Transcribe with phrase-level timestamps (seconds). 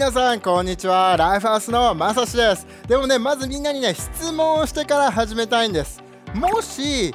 [0.00, 1.14] 皆さんこんにちは。
[1.14, 2.66] ライフハウスのまさしです。
[2.88, 6.02] でもねまずみんなにね質問をしてから始めたいんです。
[6.32, 7.14] もし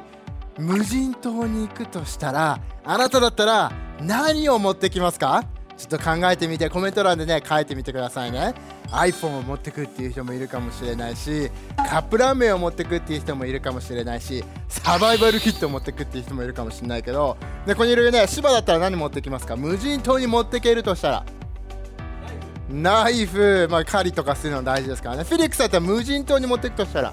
[0.56, 5.42] 無人島に行くとしたらあなただったら何を持ってきますか？
[5.76, 8.54] ちょっと考えてみてコメント欄でね書いてみてくださいね。
[8.92, 19.56] iPhone を持ってくっていう人もいるかもしれないしカップラーメンを持ってくっていう人もいるかもしれないしサバイバルキットを持ってくっていう人もいるかもしれないけどでここにいるね芝だったら何持ってきますか？
[19.56, 21.26] 無人島に持ってけるとしたら。
[22.70, 25.24] ナイフ、まあ、狩りとかするの大事ですからね。
[25.24, 27.12] フェリックスだったら無人島に持っていくとしたら。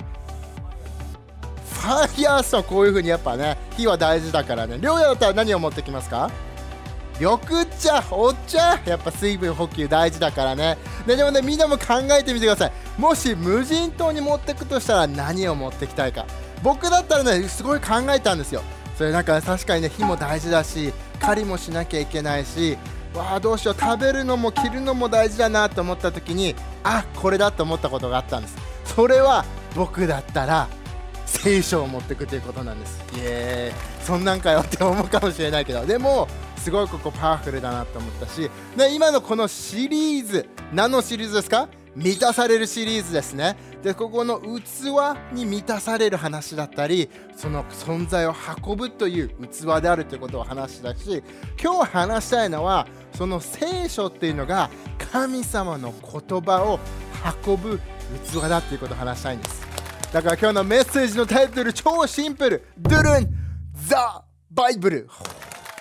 [1.65, 4.77] ファイヤーストーンこういう風にやっぱね火は大事だからね。
[4.79, 6.31] 両屋だったら何を持ってきますか？
[7.19, 10.77] 緑茶お茶やっぱ水分補給大事だからね。
[11.05, 12.71] ででもねみんなも考えてみてください。
[12.97, 16.25] もし無人島に持ってくとしたら何を持ってきたいか。
[16.63, 18.63] 僕だったらねすごい考えたんですよ。
[18.97, 22.77] それなんか確かにね火も大事だし狩りもしなきゃいけないし
[23.13, 23.75] わあどうしよう。
[23.79, 28.57] 食べるのも着るのも大事だなと思った時にあこれだと思ったことがあったんです。
[28.85, 30.67] それは僕だったら
[31.25, 33.03] 聖書を持っていくということなんです。
[33.15, 35.85] イエーイそんなんかよって思うかもしれないけど。
[35.85, 41.67] でもすごいここパワフルだなと思ったしで今のこのシリーズ何のシリーズですか？
[41.95, 43.55] 満たされるシリーズですね。
[43.83, 48.33] でここの器に満たされる話だったりその存在を
[48.65, 51.21] 運ぶという器であるということを話したし
[51.61, 54.69] 今日話したいのはその聖書っていうのが
[55.11, 56.79] 神様の言葉を
[57.45, 57.79] 運ぶ
[58.31, 59.67] 器だっていうことを話したいんです
[60.13, 63.29] だから今日のメッセージのタイトル超シンプルドゥルン
[63.73, 65.09] ザ・バイブル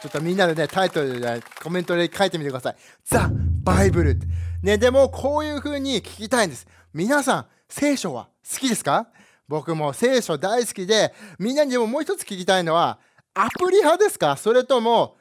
[0.02, 2.76] ちょっとみんなでね、タイトルでコメントで書いてみてください。
[3.04, 3.30] ザ・
[3.62, 4.26] バイブルって。
[4.60, 6.66] ね、でもこういう風に聞きたいんです。
[6.92, 9.08] 皆さん、聖書は好きですか？
[9.48, 12.98] 僕も聖書大好きで、みんなにでももう一つ聞きたいのは、
[13.32, 14.36] アプリ派ですか？
[14.36, 15.16] それとも、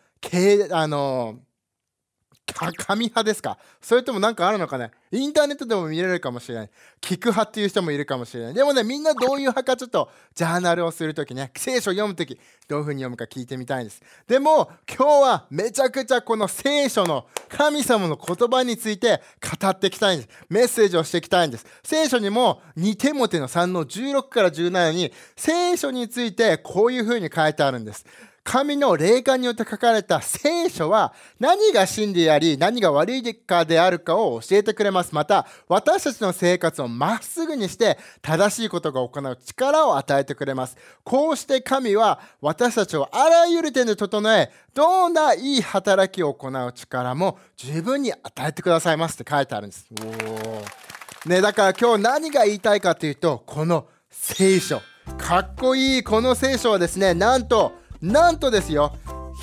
[0.71, 1.39] あの
[2.53, 3.57] 紙派ですか？
[3.81, 4.91] それとも何かあるのかね？
[5.11, 6.69] インターネットでも見れるかもしれない。
[7.01, 8.53] 聞く派っていう人もいるかもしれない。
[8.53, 14.01] でもね、みんなどういう派かちょっとジャーナルをするときね、聖書を読むとき、どういう風に読むか聞いてみたいんです。
[14.27, 19.21] でも、今日はめちゃくちゃこの聖書の神様の言葉について
[19.61, 20.29] 語っていきたいんです。
[20.49, 21.65] メッセージをしていきたいんです。
[21.83, 28.05] 聖書にも2テモテの3の16から17に聖書についてこういう風に書いてあるんです。
[28.43, 35.13] 神の霊感によって書かれた聖書は何が真であり何が悪いかであるかを教えてくれます。
[35.13, 40.75] また私たちの生活をまっすぐにして正しいことが行う力を与えてくれます。
[41.03, 49.87] こうして神は私たちをあらゆる点で整えどんないい働きを行う力も十分に与えてくださいますって書いてあるんです。
[51.25, 54.81] おね、だから今日何が言いたいかというとこの聖書
[55.19, 58.93] かっこいいこの聖書はですねなんとなんとですよ。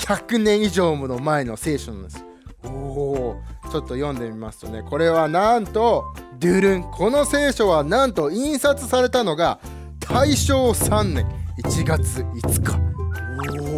[0.01, 2.25] 100年以上もの前の聖書なんです。
[2.65, 3.37] おお
[3.71, 4.83] ちょっと読んでみますとね。
[4.83, 6.05] これはなんと
[6.39, 6.83] ドゥルン。
[6.83, 9.61] この聖書はなんと印刷されたのが
[10.01, 11.27] 大正3年。
[11.65, 12.79] 1月5日。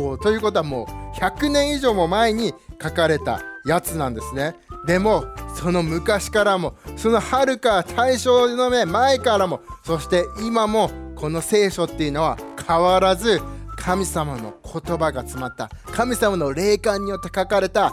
[0.03, 4.57] おおということはもう100年以上も前に書かれたやつなんですね。
[4.87, 5.25] でも
[5.55, 13.43] その昔からもそのはるか大正の前からもそして今もこの聖書っていうのは変わらず
[13.81, 17.93] 神様の言葉が詰まった神様の霊感によって書かれた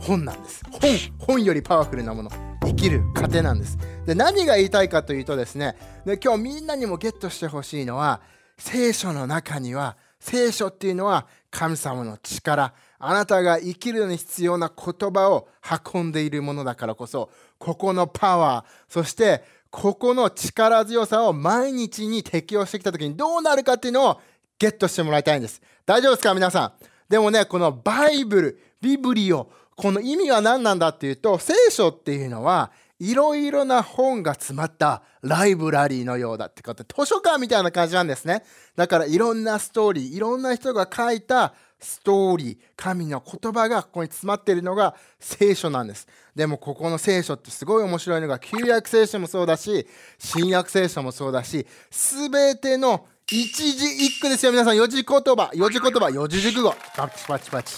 [0.00, 0.62] 本なんです。
[0.70, 2.30] 本本よりパワフルなもの。
[2.64, 3.78] 生きる糧なんです。
[4.04, 5.76] で何が言いたいかというとですね。
[6.04, 8.20] で今日みんなにもゲットしてほしいのは
[8.58, 12.74] 聖書の中には聖書っていうのは神様の力。
[12.98, 15.48] あなたが生きるのに必要な言葉を
[15.94, 24.20] 運んでいるものだからこそここのパワーそしてここの力強さを毎日に適用してきた時にどうなるかっていうのを
[24.58, 25.60] ゲットしてもらいたいんです。
[25.84, 26.72] 大丈夫ですか皆さん？
[27.08, 32.70] でもね、このバイブル、ビブリオ、この意味は何なんだっていうと、聖書っていうのは、
[33.00, 38.44] いろいろな本が詰まったライブラリーのようだってこと図書館みたいな感じなんですね。
[38.76, 46.06] だからいろんなストーリー、いろんな人が書いたストーリー、神の言葉がここに詰まっているのが聖書なんです。
[46.34, 49.86] でもここの聖書ってすごい面白いのが旧約聖書もそうだし、
[50.18, 54.76] 新約聖書もそうだし、すべての一字一句ですよ、皆さん。
[54.76, 55.50] 四字言葉。
[55.54, 56.10] 四字言葉。
[56.10, 56.74] 四字熟語。
[56.94, 57.76] パチパチパチ。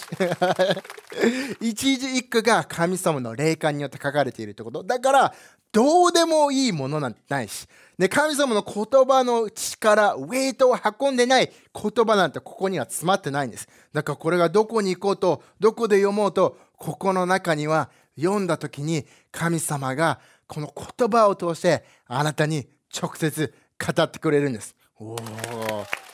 [1.61, 4.83] 一字一句が神様の霊感によって書かれているってこと。
[4.83, 5.33] だから、
[5.71, 7.65] どうでもいいものなんてないし。
[7.97, 13.69] で、神様の言葉の力、ウェイトを運んでない言葉なんてここには詰まってないんです。
[13.93, 17.89] だからこれがどこに行こうと、どこで読もうと、ここの中には
[18.19, 24.75] 読んだ時に神様がこの言葉を通してあなたに直接語ってくれるんです。
[24.99, 25.17] おお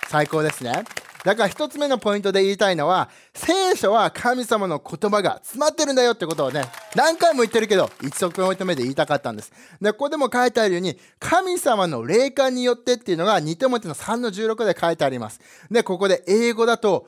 [0.10, 0.84] 最高ですね。
[1.24, 6.66] だから一つ目のポイントで言いたいのは聖書は神様の言葉が詰まってるんだよってことをね
[6.96, 9.54] 何回も言ってるけど一足ポイント目で言いたかったんです。
[9.82, 15.40] でここでも書いてあるように神様の霊感によってっていうのが2手持ちの3の16で書いてあります。
[15.72, 17.08] でここで英語だと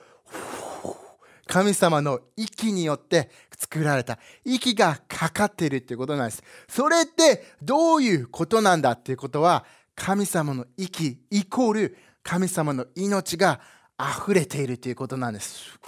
[1.48, 6.44] 神様の息によって作られた息がかかっているっていうことなんです。
[6.70, 13.60] それってどういうことなんだっていうことは神様の息イコール神様の命が
[14.00, 15.80] 溢れているということなんです。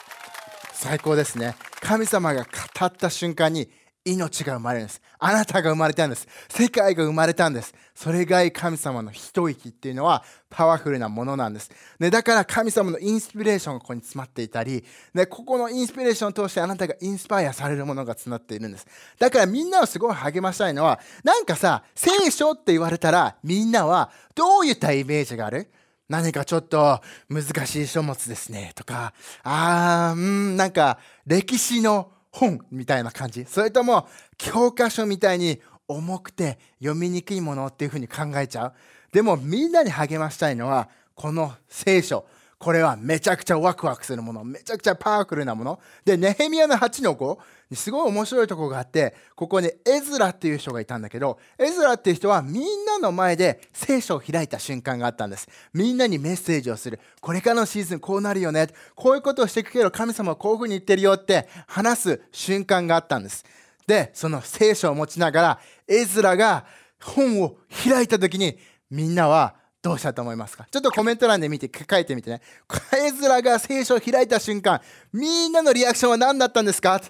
[0.74, 1.56] 最高ですね。
[1.82, 3.70] 神様が語った瞬間に
[4.12, 5.02] 命が生まれるんです。
[5.20, 6.28] あなたが生まれたんです。
[6.50, 7.74] 世界が生まれたんです。
[7.94, 14.84] それが神様の一息っていうのはパワフルなものなんです、ね、だから神様のインスピレーションがここに詰まっていたり、
[15.14, 18.86] ね、ここのインスピレーションを通してあなたがインスパイアされるものが詰まっているんです。
[19.18, 25.72] だからみんなをすごい励ましたいのはなんかさ聖書って言われたらみんなはどういったイメージがある？
[26.08, 29.14] 何かちょっと難しい書物ですねとか
[29.44, 30.22] あーう
[30.54, 33.46] んなんか歴史の本みたいな感じ。
[33.46, 34.08] それとも
[34.38, 38.74] 教科書みたいに重くて読みにくいものっていうふうに考えちゃう。
[39.12, 42.26] でもみんなに励ましたいのはこの聖書。
[42.60, 44.44] これはめちゃくちゃワクワクするもの。
[44.44, 45.80] めちゃくちゃパワフルなもの。
[46.04, 47.38] でネヘミヤの8の5
[47.70, 55.48] にすごい面白いところがあってここにエズラっていう人がいたんだけどエズラっていう人はみんなの前で聖書を開いた瞬間があったんです。
[55.72, 57.00] みんなにメッセージをする。
[57.22, 58.68] これからのシーズンこうなるよね。
[58.96, 63.46] こういうことをしていくけど神様はこういうふうに言ってるよって話す瞬間があったんです。
[63.86, 66.66] でその聖書を持ちながらエズラが
[67.00, 68.58] 本を開いた時に
[68.90, 70.68] みんなはどうしたと思いますか？
[70.70, 72.42] ちょっとコメント欄で見て書いてみてね。
[73.06, 74.82] エズラが聖書を開いた瞬間、
[75.14, 77.02] みんなのリアクションは何だったんですか？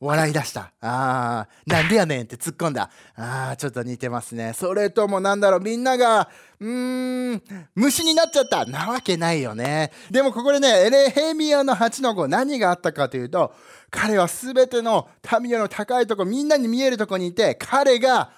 [0.00, 0.72] 笑い出した。
[0.82, 2.90] ああ、なんでやねんって突っ込んだ。
[3.16, 4.52] ああ、ちょっと似てますね。
[4.52, 6.28] それともなんだろう、みんなが、
[6.60, 7.42] うーん、
[7.74, 8.66] 虫になっちゃった。
[8.66, 9.92] なわけないよね。
[10.10, 13.54] でもここでね、エレヘミアの8の5、何があったかというと、
[13.88, 15.08] 彼は全ての
[15.40, 18.30] 民よの高いとこ、みんなに見えるとこにいて、彼が、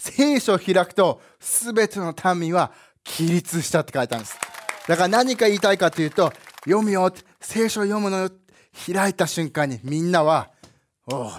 [0.00, 2.72] 聖書を開くと全ての民は
[3.04, 4.38] 起立したって書いてあるんです。
[4.88, 6.32] だから何か言いたいかというと
[6.64, 8.30] 読むよ聖書を読むのよ
[8.92, 10.48] 開いた瞬間にみんなは
[11.06, 11.30] お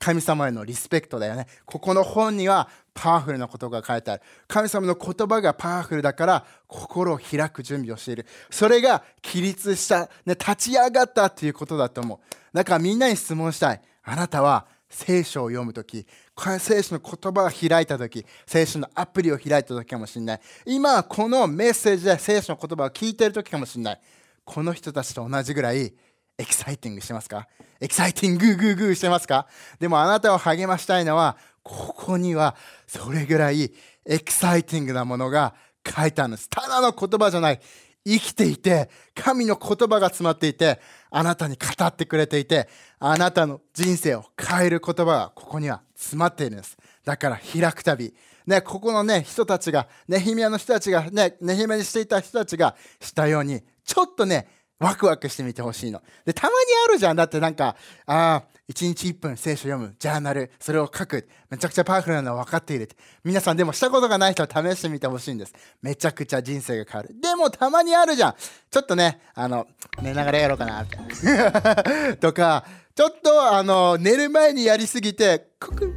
[0.00, 1.46] 神様へのリスペクトだよね。
[1.64, 4.22] ここの本にはパワフルなことが書いてある。
[4.48, 8.26] 神様の言葉がパワフルだから心を開く準備をしている。
[8.50, 12.56] それが起立した、ね、立ち上がったっていうことだと思う。
[12.56, 13.80] だからみんなに質問したい。
[14.02, 16.06] あなたは聖書を読むとき、
[16.36, 20.40] これ聖書の言葉を開いたとき、聖書のアプリを開いたときかもしれない。
[20.66, 24.00] 今、このメッセージで聖書の言葉を聞いているときかもしれない。
[24.44, 25.94] この人たちと同じぐらい
[26.38, 27.48] エキサイティングしてますか？
[27.80, 29.46] エキサイティンググーグーしてますか？
[29.80, 32.54] でもあなたを励ましたいのは、ここには
[32.86, 33.72] それぐらい
[34.04, 35.54] エキサイティングなものが
[35.88, 36.50] 書いてあるんです。
[36.50, 37.60] ただの言葉じゃない。
[38.04, 40.80] 生きていて、神の言葉が詰まっていて、
[41.10, 42.68] あなたに語ってくれていて、
[43.00, 46.76] あなたの人生を変える言葉がここには詰まっているんです。
[47.04, 48.14] だから開くたび、
[48.46, 56.02] ね、ここのね、人たちが、ネヒミヤの人たちが、ね、ネヒミヤにしていた人たちがしたように、ちょっとね、ワクワクしてみてほしいの。
[56.24, 56.54] で、たまに
[56.88, 57.16] あるじゃん。
[57.16, 61.28] だってなんか、ああ、1日1分聖書読む、ジャーナル、それを書く。
[61.50, 62.88] めちゃくちゃパワフルなのは分かっている。
[63.24, 65.54] 皆さんでもしたことがない人は試してみてほしいんです。
[65.80, 67.20] めちゃくちゃ人生が変わる。
[67.20, 68.34] でもたまにあるじゃん。
[68.70, 69.66] ちょっとね、あの、
[70.02, 70.84] 寝ながらやろうかな、
[72.20, 72.66] とか、
[72.96, 75.94] ちょっとあの、寝る前にやりすぎて、ククン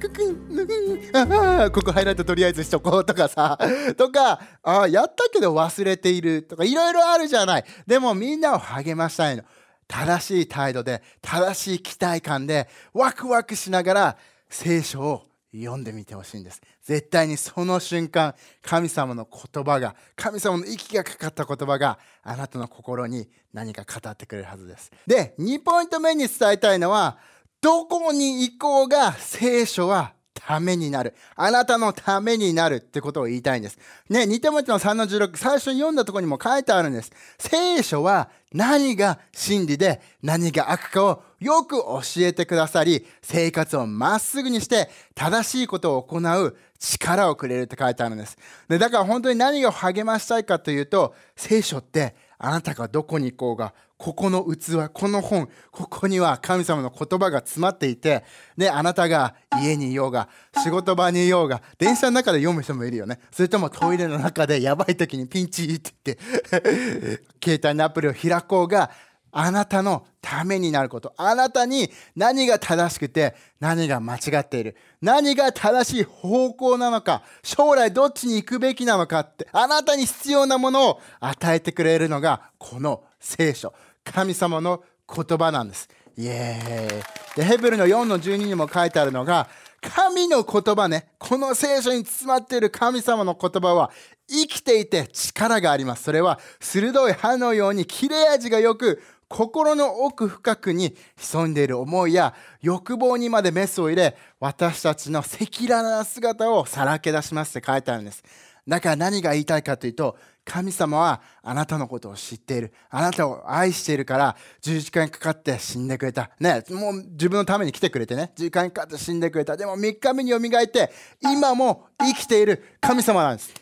[0.00, 3.56] ククンあここハイライトとりあえずしとこうとかさ
[3.96, 7.64] とかあやったけど忘れているとかいろいろあるじゃない。
[7.86, 9.44] でもみんなを励ましたいの。
[9.86, 14.16] 正しい態度で正しい期待感でワクワクしながら
[14.50, 16.62] 聖書を読んでみてほしいんです。
[16.82, 24.90] 絶対にその瞬間神様の言葉が神様の息がかかった言葉があなたの心に何か語ってくれるはずです。
[25.06, 27.18] で2ポイント目に伝えたいのは
[27.60, 30.14] どこに行こうが聖書は
[30.46, 31.14] ためになる。
[31.36, 33.78] あなたのためになるってことを言いたいんです。
[34.08, 37.12] ね、2手持ちの3の16、最初に読んだとこにも書いてあるんです。
[37.38, 48.36] 聖書は何が真理で何が悪かをよく教えてくださり、生活をまっすぐにして正しいことを行う力をくれるって書いてあるんです。
[48.68, 58.24] でだから本当に何を励ましたいかというと、聖書ってあなたがどこに行こうが、ここの器、この本、ここには神様の言葉が詰まっていて、
[58.56, 60.28] ね、あなたが家にいようが、
[60.60, 63.20] 仕事場にいようが、電車の中で読む人もいるよね。
[63.30, 68.90] それともトイレの中でやばい時にピンチって言って、 携帯のアプリを開こうが、
[69.30, 71.14] あなたのためになること。
[71.16, 74.76] あなたに何が正しくて何が間違っている。
[75.00, 83.72] 何が正しい方向なのか将来どっちに行くべきなのかってあなたに必要なものを与えてくれるのがこの聖書。
[84.04, 85.88] 神様の言葉なんです。
[86.16, 87.02] イエーイ。
[87.36, 89.48] でヘブルの4の12にも書いてあるのが
[89.80, 91.08] 神の言葉ね。
[91.18, 93.90] この聖書に包まっている神様の言葉は
[94.28, 96.04] 生きていて力があります。
[96.04, 105.28] それは鋭い歯のように切れ味がよく心の奥深くに潜んでいる思いや欲望にまでメスを入れ私たちの赤
[105.62, 108.22] 裸々な姿をさらけ出しますって書いてあるんです。
[108.68, 123.54] だから何が言いたいかというと神様はあなたのことを知っているあなたを愛しているから十字架にかかって死んでくれたねもう自分のために来てくれてね十字架にかかって死んでくれたでも3日目によみがえって今も生きている神様なんです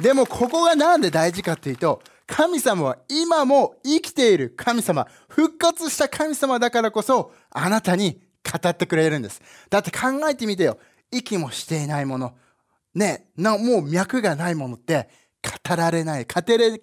[0.00, 9.40] でもここが何で大事かというと神様は今も生きている神様、復活した神様だからこそ、あなたに語ってくれるんです。
[9.70, 10.78] だって考えてみてよ。
[11.10, 12.34] 息もしていないもの。
[12.94, 15.08] ね、なもう脈がないものって
[15.42, 16.24] 語られない。
[16.26, 16.78] 語れ、語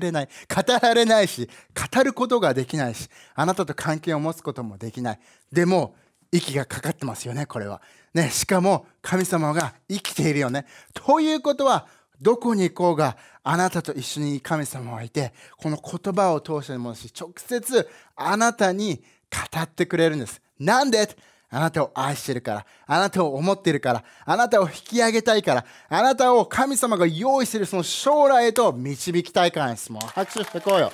[0.00, 0.28] れない。
[0.54, 1.48] 語られないし、
[1.94, 5.20] 語ることができないし、あなたと関係を持つこともできない。
[5.52, 5.94] でも、
[6.32, 7.80] 息がかかってますよね、これは。
[8.12, 10.66] ね、しかも神様が生きているよね。
[10.94, 11.86] ということは、
[12.20, 21.08] どこに行こうがあなたと一緒に神様はいてこの言葉を通してもし直接あなたに語ってくれるんですなんで？
[21.48, 30.92] あなたを愛してるからあなたを思ってるからあなたを引き上げたいからあなたを神様が用意してるその将来へと導きたいからですもう拍手してこうよ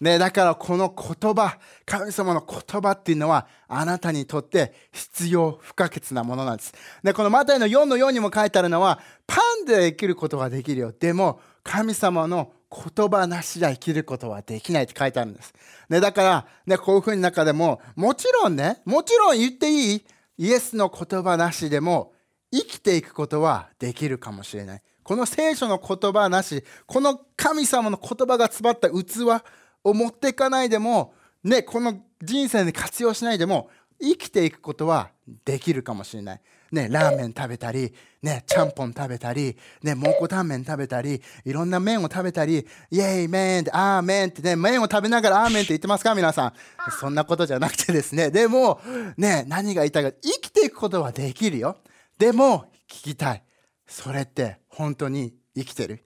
[0.00, 6.72] ね、だからこの言葉、神様の言葉っていうのはあなたにとって必要不可欠なものなんです。
[7.02, 10.92] で、このマタイの4の4にも書いてあるのは、パンで生きることができるよ。
[10.92, 15.52] でも、神様の言葉なしで生きることはできないって書いてあるんです。
[15.88, 20.04] ね、だから、ね、こういうふうに中でも、もちろんね、もちろん言っていい
[20.38, 22.12] イエスの言葉なしでも
[22.52, 24.82] 生きていくことはできるかもしれない。
[25.02, 29.42] この聖書の言葉なし、この神様の言葉が詰まった器
[29.82, 35.10] を持っていかないでも、ね、この人生で活用しないでも、生きていくことは
[35.44, 36.40] できるかもしれない。
[36.72, 46.14] ね、ラーメン食べたり、ね、ちゃんぽん食べたり、ね、蒙古タンメン食べたり、いろんな麺を食べたり、イェイ麺って、あー麺ってね、麺を食べながらあー麺って言ってますか？
[46.14, 46.52] 皆さん。
[47.00, 48.80] そんなことじゃなくてですね、でも、
[49.16, 51.78] ね、何が言いたいか、生きていくことはできるよ。
[52.18, 53.42] でも、聞きたい。
[53.86, 56.04] それって本当に生きてる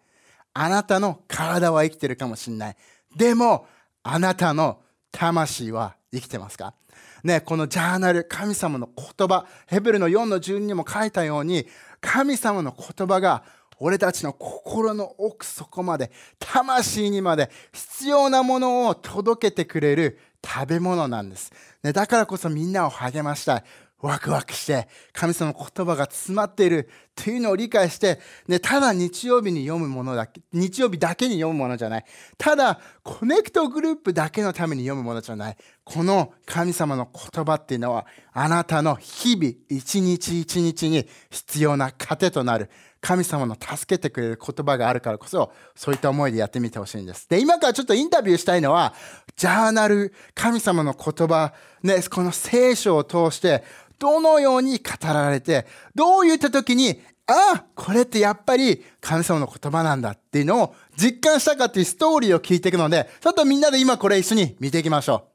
[0.54, 2.76] あなたの体は生きてるかもしれない。
[3.16, 3.66] でも、
[4.02, 4.80] あなたの
[5.11, 6.75] 魂は生きてますか？
[7.22, 11.66] ね、このジャーナル、神様の言葉、ヘブルの4の12にも書いたように、
[12.00, 13.44] 神様の言葉が
[13.78, 21.52] 俺たちの心の奥底まで、魂にまで必要なものを届けてくれる食べ物なんです。
[21.82, 23.64] ね、だからこそみんなを励ましたい。
[24.04, 32.04] ワクワクして神様の言葉が詰まっているというのを理解して、ね、ただ日曜日に読むものだけ日曜日だけに読むものじゃない。
[32.37, 35.56] ただコネクトグループだけのために読むものじゃない。
[35.84, 42.68] この神様の言葉っていうのはあなたの日々一日一日に必要な糧となる。
[43.04, 47.28] 神様の助けてくれる言葉があるからこそそういった思いでやってみてほしいんです。
[47.28, 48.94] で今からちょっとインタビューしたいのは
[49.37, 53.62] ジャーナル神様の言葉ねこの聖書を通して
[53.98, 65.28] どのように語られて、どう言った時に、ああ、これってやっぱり神様の言葉なんだっていうのを実感したかっていうストーリーを聞いていくので、ちょっとみんなで今これ一緒に見ていきましょ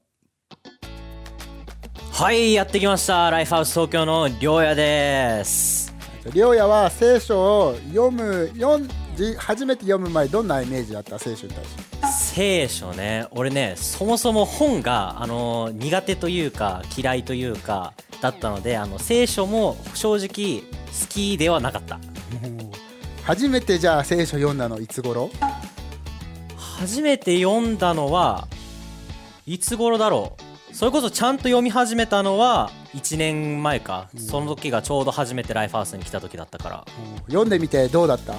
[0.52, 0.64] う。
[2.12, 3.30] はい、やってきました。
[3.30, 5.94] ライフハウス東京のりょうやです。
[6.34, 8.88] りょうやは聖書を読む、読ん
[9.38, 11.84] 初めて読む前どんなイメージだった聖書に対して？
[12.08, 22.00] 聖書ね俺ねそもそも本があの苦手というか嫌いというかだったのであの聖書も正直好きではなかった。
[23.24, 25.30] 初めてじゃあ聖書読んだのいつ頃？
[26.58, 28.48] 初めて読んだのは
[29.46, 30.36] いつ頃だろ
[30.72, 30.74] う？
[30.74, 36.86] それこそちゃんと読み始めたのは1年前か、うん、その時がちょうど初めてライフハウスに来た時だったから、
[37.28, 38.36] 読んでみてどうだった？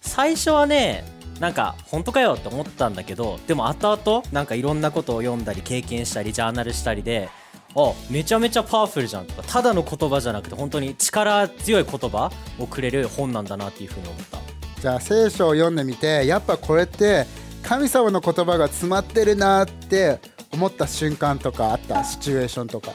[0.00, 1.04] 最初はね
[1.40, 7.28] なんか本当かよって思ったんだけどでも後々なんかいろんなことを読んだり経験したりジャーナルしたりで
[7.76, 14.38] あめちゃめちゃパワフルじゃんとかただの言葉じゃなくて本当に力強い言葉をくれる本なんだなっていうふうに思った。
[14.80, 17.26] じゃあ聖書を読んでみてやっぱこれって
[17.62, 20.20] 神様の言葉が詰まってるなって
[20.52, 22.02] 思った瞬間とかあった？
[22.04, 22.92] シチュエーションとか。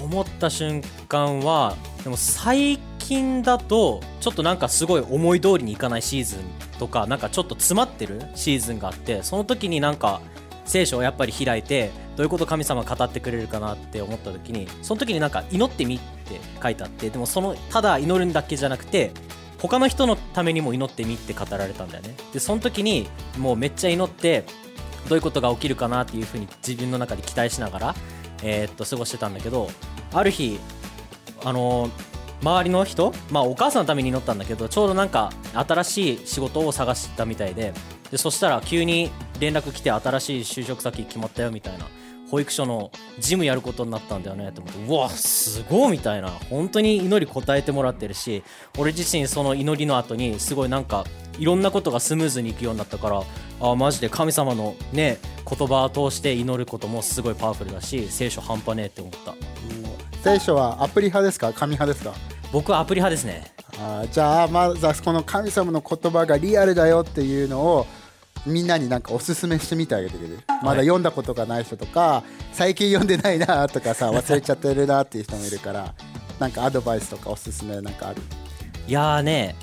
[0.00, 6.40] 思った瞬間はでも最近だとちょっとなんかすごい思い通りにいかないシーズン
[6.80, 10.20] とかなんかちょっと詰まってるシーズンがあってその時になんか
[10.64, 19.12] 聖書をやっぱり開いてどういうこと神様語ってくれるかなって思った時にその時になんか祈ってみって書いてあってでもそのただ祈るんだけじゃなくて
[19.58, 22.16] 他の人のためにも祈ってみって語られたんだよね。
[22.32, 24.44] でその時にもうめっちゃ祈って
[25.08, 27.94] どういうことが起きるかなっていうふうに自分の中で期待しながら、
[28.42, 29.70] えー、っと過ごしてたんだけど
[30.12, 30.58] ある日
[31.44, 37.72] あのー周りの人まあお母さんのために祈ったんだけどちょうどなんか新しい仕事を探したみたいで
[38.10, 41.86] でそしたら急に連絡来て新しい就職先決まったよみたいな。
[42.32, 46.30] 保育所の事務やることになったんだよねと思ってうわすごいみたいな。
[46.30, 48.42] 本当に祈り答えてもらってるし
[48.78, 51.04] 俺自身その祈りの後にすごいなんか
[51.38, 53.22] いろんなことがスムーズにいくようになったから
[53.60, 59.34] あマジで神様のね言葉を通して祈ることもすごいパワフルだし聖書半端ねえって思った。
[60.22, 61.52] 聖書はアプリ派ですか？
[61.52, 62.14] 紙派ですか？
[62.50, 63.52] 僕はアプリ派ですね。
[63.78, 67.86] あじゃあまずはこの神様の言葉がリアルだよっていうのを
[68.46, 75.94] みんなになんかおすすめしてみてあげてくれる、まだ読んだことがない人とか最近読んでないなとかさ忘れちゃってるなっていう人もいるから
[76.38, 78.22] なんかアドバイスとかおすすめなんかある？
[78.88, 79.54] いやーね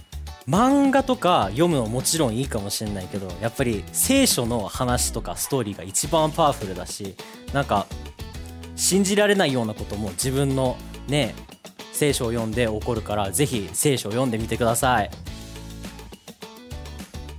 [0.47, 7.15] 漫画とか読むのももちろんいいかもしれないけどやっぱり聖書の話とかストーリーが一番パワフルだし
[7.53, 7.85] なんか
[8.75, 11.35] 信じられないようなことも自分のね
[11.91, 15.11] 聖書を読んで起こるからぜひ聖書を読んでみてください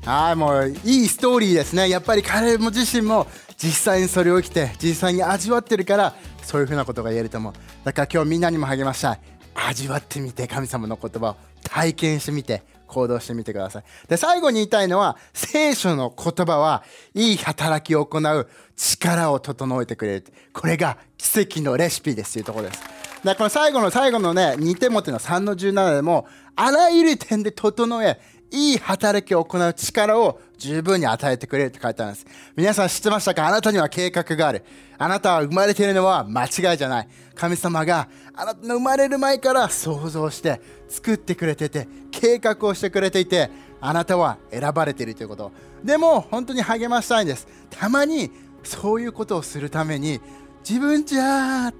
[0.04, 1.88] はいもういいストーリーですね。
[1.90, 3.26] やっぱり彼も自身も
[3.58, 7.52] 実際にそれを生きて実際に味わってるからそういうふうなことが言えると思う。
[7.84, 9.20] だから今日みんなにも励ましたい。
[9.54, 13.84] 味わってみて神様の言葉を体験してみて行動してみてください。
[14.08, 16.82] で最後に言いたいのは聖書の言葉は
[17.14, 20.24] いい働きを行う力を整えてくれる。
[20.54, 22.82] これが奇跡のレシピですというところです。
[23.22, 26.26] でこの最後の最後のね2手持ての3の17でも
[26.56, 28.18] あらゆる点で整え
[28.50, 32.26] いい働きを行う力を十分に与えてくれるって書いてあるんです。
[32.56, 33.46] 皆さん知ってましたか？
[33.46, 34.64] あなたには計画がある。
[34.98, 37.08] あなたは生まれているのは間違いじゃない。
[37.34, 45.52] 神様があなたの生まれる前から想像して作ってくれてて、計画をしてくれていて、あなたは選ばれているということ。
[45.82, 47.46] でも本当に励ましたいんです。
[47.70, 48.30] たまに
[48.62, 50.20] そういうことをするために
[50.68, 51.72] 自分じゃ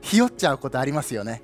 [0.00, 1.42] ひよっちゃうことありますよね。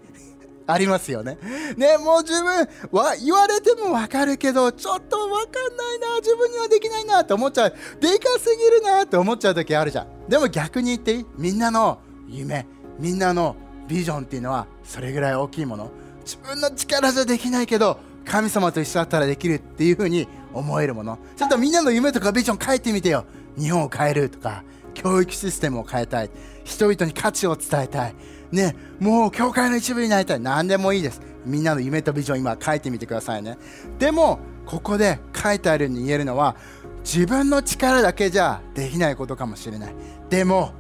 [0.67, 1.39] ありますよね。
[1.77, 7.71] ね、もう自分は言われてもわかるけど、ちょっとわかんないな、自分にはできないなって思っちゃう。
[8.01, 10.29] でかすぎるなって思っちゃう時あるじゃん。
[10.29, 11.27] でも逆に言っていい？
[11.39, 12.67] みんなの夢、
[12.99, 15.91] みんなのビジョンっていうのはそれぐらい大きいもの。
[16.25, 21.19] 自分の力じゃできないけど、神様と一緒だったらできるっていう風に思えるもの。
[21.37, 23.25] ちょっとみんなの夢とかビジョン書いてみてよ。
[23.57, 26.31] 日本を変えるとか、教育システムを変えたい。
[26.65, 28.15] 人々に価値を伝えたい。
[28.57, 30.41] ね、もう教会の一部になりたい。
[30.41, 31.21] 何でもいいです。
[31.45, 33.59] みんなの夢とビジョン今書いてみてくださいね。
[33.99, 36.57] でも、ここで書いてあるように言えるのは、
[37.05, 39.95] 自分の力だけじゃできないことかもしれない。
[40.29, 40.73] でも、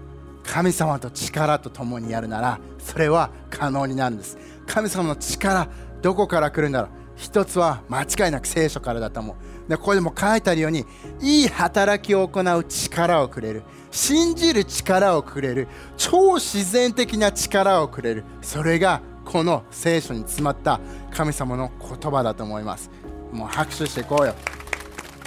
[0.43, 4.39] 神様と力と共にやるなら、それは可能になるんです。
[4.67, 5.69] 神様の力、
[6.03, 9.69] どこから来るんだろう一つは間違いなく聖書からだと思う。
[9.69, 10.85] でここでも書いてあるように
[11.21, 13.62] いい働きを行う力をくれる
[13.97, 20.81] 信じる力をくれる超自然的な力をくれるそれがこの聖書に詰まった
[21.11, 22.91] 神様の言葉だと思います。
[23.33, 24.35] もう拍手していこうよ、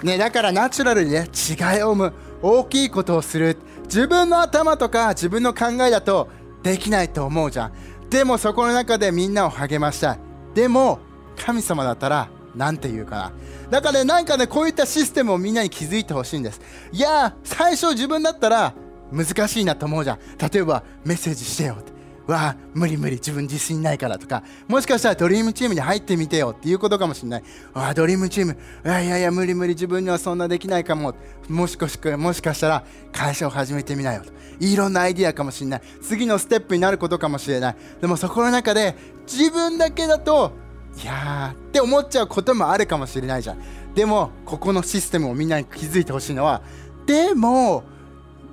[0.04, 6.30] ね、だからナチュラルにね違いを生む大きいことをする自分の頭とか自分の考えだと
[6.62, 7.74] できないと思うじゃん。
[8.12, 10.20] でもそこの中でみんなを励ましたい。
[10.54, 11.00] でも
[11.44, 13.32] 神様だったら何て言うかな。
[13.70, 16.62] だからねなんかねこういったシステムをみんなに気づいてほしいんです。
[16.92, 18.74] いや最初自分だったら
[19.12, 20.20] 難しいなと思うじゃん。
[20.52, 22.00] 例えばメッセージしてよって。
[22.28, 24.44] わあ無理無理自分自信ないからとか。
[24.68, 27.44] もしかしたらドリームチームに入ってみてよっていうことかもしれない。
[27.74, 28.56] わあドリームチーム。
[28.86, 31.16] いやいやいや無理無理自分にはそんなできないかも。
[31.48, 34.32] もしかしもしかしたら会社を始めてみなよと。
[34.60, 35.82] いろんなアイディアかもしれない。
[36.04, 37.76] 次のステップになることかもしれない。
[38.00, 40.52] でもそこの中で自分だけだと
[40.98, 43.58] いやーって思っちゃうこともあるかもしれないじゃん。
[43.94, 46.62] でもここのシステムをみんなに気づいてほしいのは
[47.06, 47.84] でも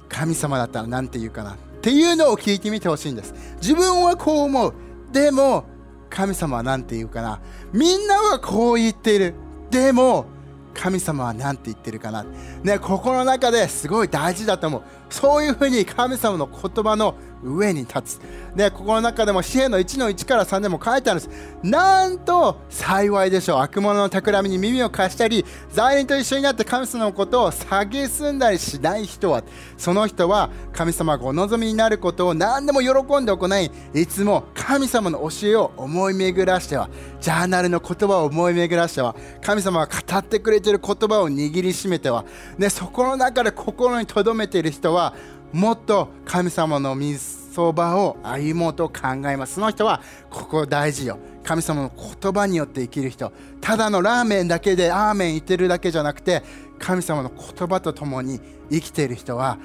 [0.08, 3.34] 神様だったら何て言うかなっていうのを聞いてみてほしいんです。
[3.60, 4.74] 自分はこう思う。
[5.12, 5.64] でも
[6.08, 7.40] 神様は何て言うかな。
[7.72, 9.34] みんなはこう言っている。
[9.70, 10.26] でも
[10.74, 12.24] 神様は何て言ってるかな。
[12.62, 14.82] ねここの中ですごい大事だと思う。
[15.10, 18.20] そういうふうに神様の言葉の上に立つ。
[18.54, 21.58] で、ここの中でも支援の1の1から3でも書いてあるんです。
[21.62, 23.58] なんと幸いでしょう。
[23.58, 29.42] 悪者の企みに耳を貸したり、罪人と一緒になって神様のことを蔑んだりしない人は、
[29.76, 36.88] その人は神様がお望みになることを何でも喜んで行い、いつも神様の教えを思い巡らしては、
[37.20, 42.24] ジャーナルの言葉を思い巡らしては、神様が語ってくれている言葉を握りしめては、
[42.56, 45.14] ね、そこの中で心に留めている人は、は
[45.52, 47.14] もっと神様の御
[47.56, 49.54] そばを歩もうと考えます。
[49.54, 51.18] その人はここ大事よ。
[51.42, 53.32] 神様の言葉によって生きる人。
[53.60, 56.42] ただのラーメンだけでアーメン言ってるだけじゃなくて
[56.78, 59.58] 神様の言葉と共に生きている人は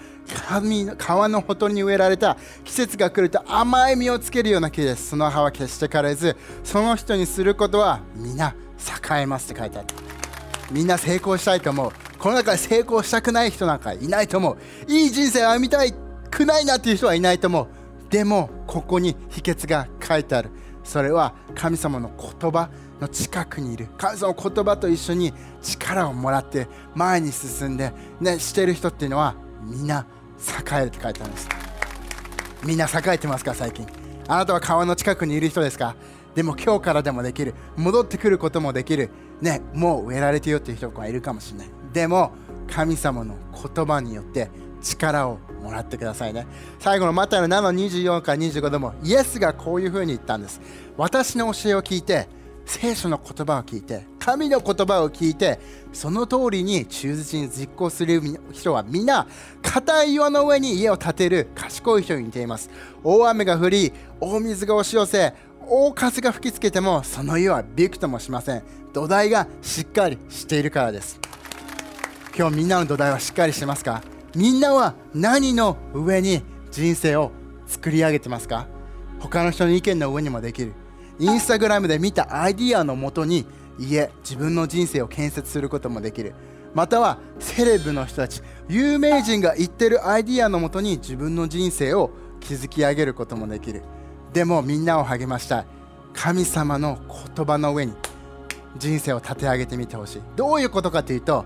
[0.48, 5.10] 神川のほとりに植えられた季節が来ると甘い実をつけるような木です。
[5.10, 8.56] その葉は決して枯れずその人にすることは皆
[9.12, 9.88] 栄えますって書いてある。
[10.72, 12.11] みんな成功したいと思う。
[12.22, 14.58] この中で成功したくない人なんかいないと思う
[14.88, 15.80] いい人生を歩みた
[16.30, 17.68] くないなっていう人はいないと思う
[18.12, 20.50] でもここに秘訣が書いてある。
[20.84, 23.88] それは神様の言葉の近くにいる。
[23.98, 30.06] 神様の言葉と一緒に力をもらって前に進んで、ね、してる人っていうのはみんな
[30.40, 31.50] 栄えるって書いてあるんです。
[32.66, 33.88] みんな栄えてますか最近。
[34.28, 35.96] あなたは川の近くにいる人ですか？
[36.36, 37.56] でも今日からでもできる。
[37.78, 39.10] 戻ってくることもできる。
[39.40, 41.81] ねもう植えられてよっていう人がいるかもしれない。
[41.94, 42.32] でも
[42.70, 44.50] 神様の言葉によって
[44.82, 46.48] 力をもらってくださいね。
[46.80, 50.60] 最後のマタイの7の24から25でもイエスがこういうふうに言ったんです。
[50.98, 52.28] 私の教えを聞いて
[52.66, 55.60] 聖書の言葉を聞いて神の言葉を聞いて
[55.92, 59.28] その通りに忠実に実行する人は皆
[59.62, 62.70] 硬い岩の上に家を建てる賢い人に似ています。
[63.04, 65.34] 大雨が降り大水が押し寄せ
[65.68, 68.64] 大風が吹きつけてもその家はびくともしません。
[68.94, 71.20] 土台がしっかりしているからです。
[72.34, 74.02] 今日みんなの土台はしっかりしてますか？
[74.36, 76.42] みんなは何の上に
[76.72, 77.32] 人生を
[77.68, 78.68] 作り上げてますか？
[79.20, 80.72] 他の人の意見の上にもできる。
[81.20, 83.46] インスタグラムで見たアイディアのもとに
[83.78, 86.34] 家自分の人生を建設することもできる。
[86.74, 93.84] またはセレブの人たち有名人が言ってるアイディアのもとに自分の人生を築き上げることもできる。
[94.32, 95.66] でもみんなを励ましたい。
[96.14, 96.98] 神様の
[97.36, 97.94] 言葉の上に
[98.78, 100.22] 人生を立て上げてみてほしい。
[100.38, 101.44] どういうことかというと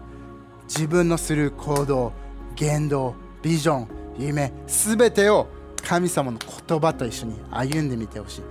[0.67, 2.13] 自分のする行動
[2.55, 5.47] 言動ビジョン夢すべてを
[5.83, 8.41] 神様の言葉と一緒に歩んでみてほしい。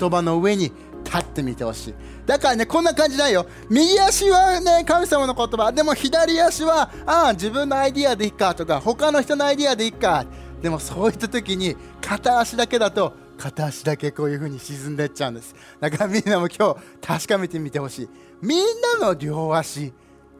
[0.00, 0.72] 言葉の上に
[1.04, 1.94] 立ってみてほしい。
[2.24, 3.46] だからねこんな感じだよ。
[3.68, 5.70] 右足はね神様の言葉。
[5.70, 10.24] でも左足はああ自分のアイディアでいいかとか他の人のアイディアでいいか。
[10.62, 15.54] でもそういった時に片足だけだと片足だけこういう風に沈んでっちゃうんです。
[15.78, 18.08] だからみんなも今日確かめてみてほしい。
[18.40, 18.64] みん
[18.98, 19.92] なの両足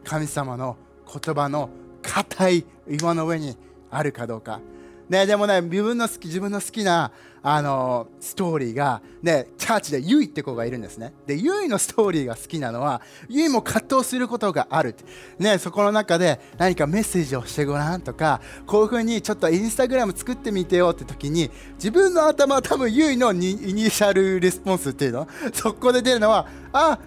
[0.02, 0.76] 神様の
[1.08, 1.70] 言葉の
[2.02, 3.56] 硬い岩の上に
[3.90, 4.60] あるかどうか。
[5.08, 11.14] ね、でもね、自分の好き、自分の好きな、あのストーリーが、ね、チャーチでユイって子がいるんですね。
[11.26, 14.94] で、ユイのストーリーが好きなのは、ユイも葛藤することがある。
[15.38, 26.98] ね、そこの中で何かメッセージをしてごらんとか、こういうふうにちょっとインスタグラム作ってみてよって時に、自分の頭は多分ユイの initial response っていうの、そこで出るのは、あ、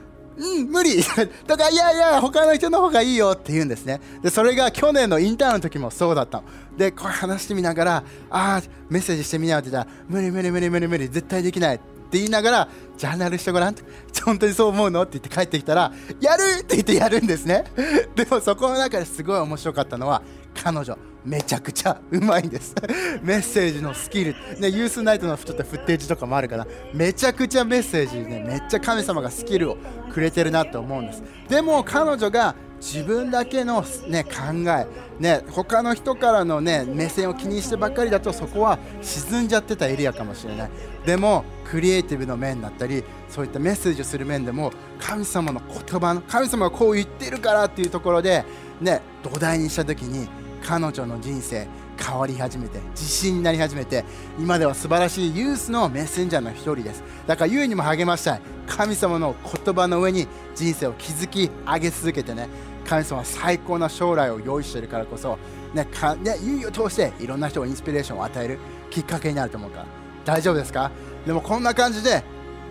[0.41, 1.03] うん無理。
[1.45, 4.01] とかいやいや他の人の方がいいよって言うんですね。
[4.23, 6.43] でそれが去年のインターンの時もそうだったの。
[6.77, 13.83] でこれ話してみながらああメッセージしてみなよって言ったら無理無理無理無理無理絶対できないって言いながらジャーナルしてごらんって。
[14.23, 15.01] 本当にそう思うの？
[15.03, 17.65] って言って帰ってきたらやるって言ってやるんですね。
[18.15, 20.21] でもそこの中ですごい面白かったのは
[20.53, 22.73] 彼女めちゃくちゃうまいんです。
[23.21, 29.77] メッセージのスキル、ね、ユースナイトのちょっとフッテージとかもあるからめちゃくちゃメッセージねめっちゃ神様がスキルを
[30.11, 31.23] くれてるなと思うんです。
[31.47, 34.31] でも彼女が自分だけの、ね、考
[34.71, 34.87] え、
[35.19, 40.69] ね、他の人からの、ね、目線を気にしてばっかりだとそこは沈んじゃってたエリアかもしれない。
[41.05, 48.43] でもクリエイティブの面だったりそういったメッセージをする面でも神様の言葉の神様がこう言ってるからっていうところで、
[48.81, 50.27] ね、土台にした時に
[50.63, 54.05] 彼女の人生変わり始めて自信になり始めて
[54.39, 57.03] 今では素晴らしいユースのメッセンジャーの一人です。
[57.27, 58.41] だからユーにも励ましたい。
[58.67, 62.47] 神様の言葉の上に人生を築き上げ続けてね。
[62.87, 65.37] 神様は最高な将来を用意しているからこそ
[65.73, 69.85] ねかねユーを通していろんな人をインスピレーションを与えるきっかけになると思うから
[70.25, 70.91] 大丈夫ですか？
[71.25, 72.23] でもこんな感じで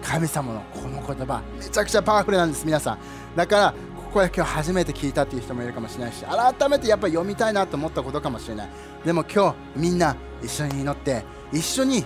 [0.02, 2.98] 神様のこの言葉めちゃくちゃパワフルなんです皆さん。
[3.36, 3.74] だから
[4.12, 8.68] これ今日初めて聞いたっていう人もいるかもしれないし改めてやっぱり読みたいなと思ったことかもしれない。
[9.04, 12.04] でも今日みんな一緒に祈って一緒に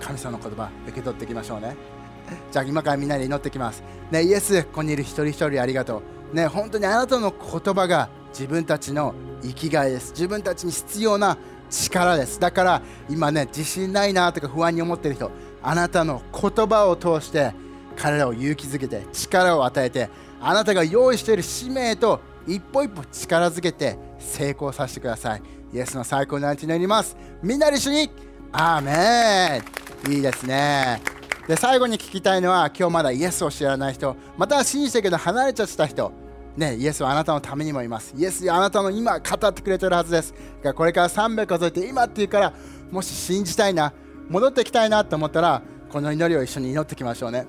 [0.00, 1.76] 神様の言葉受け取っていきましょうね。
[2.50, 3.82] じゃあ今からみんなで祈ってきます。
[4.10, 6.36] ねイエスここにいる一人一人ありがとう。
[6.36, 10.12] ね本当にあなたの言葉が自分たちの生きがいです。
[10.12, 11.36] 自分たちに必要な
[11.70, 12.38] 力です。
[12.38, 15.30] だから今ね自信ないなとか不安に思ってる人
[15.62, 17.52] あなたの言葉を通して
[17.96, 25.42] 彼らを勇気づけて力を与えてあなたが用意している使命と一歩一歩力づけて成功させてください。
[25.72, 27.16] イエスの最高の日になります。
[27.42, 28.10] みんなで一緒に。
[28.52, 29.62] アーメ
[30.08, 30.12] ン。
[30.12, 31.02] いいですね。
[31.48, 36.12] で最後に聞きたいのは今日まだイエスを知らない人または信じてけど離れちゃった人。
[36.56, 38.14] ね、イエスはあなたのためにもいます。
[38.16, 40.32] イエスはあなたの今語ってくれてるはずです。
[40.32, 42.52] だからこれから300数えて今って言うから、
[42.90, 43.92] もし信じたいな、
[44.30, 47.46] 戻ってきたいなと思ったら、この祈りを一緒に祈っていきましょうね。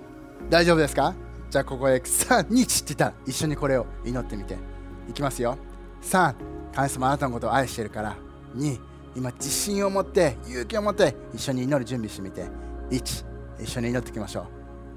[0.49, 1.15] 大丈夫ですか？
[1.49, 4.57] じゃあここで3、2、1って言ったら一緒にこれを祈ってみて。
[5.09, 5.57] いきますよ。
[6.01, 6.35] 3、
[6.73, 8.15] 神様あなたのことを愛してるから。
[8.55, 8.79] 2、
[9.15, 12.45] 今自信を持って勇気を持って一緒に祈る準備してみて。
[12.91, 13.25] 1、
[13.63, 14.47] 一緒に祈っていきましょ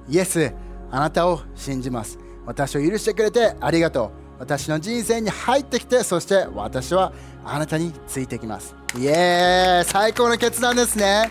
[0.08, 0.12] う。
[0.12, 0.52] イエス、
[0.90, 2.18] あなたを信じます。
[2.46, 4.10] 私を許してくれてありがとう
[4.40, 7.12] 私の人生に入ってきてそして私は
[7.44, 11.30] あなたについてきますイエーイ最高の決断ですね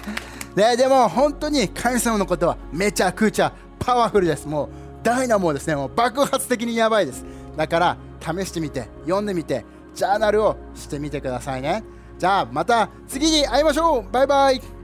[0.55, 4.69] ねでも本当に神様のことはめちゃくちゃパワフルですもう
[5.09, 5.75] ダイナモですね。
[5.75, 7.25] もう爆発的にやばいです。
[7.55, 11.83] だから試してみて読んでみてジャーナルをしてみてくださいね。
[12.17, 14.11] じゃあまた次に会いましょう。
[14.11, 14.78] バイバイ。